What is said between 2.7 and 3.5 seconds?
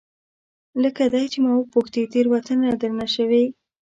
درنه شوې؟